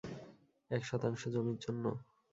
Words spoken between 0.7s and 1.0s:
এক